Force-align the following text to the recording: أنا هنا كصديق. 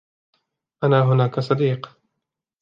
أنا 0.83 1.01
هنا 1.03 1.27
كصديق. 1.27 1.99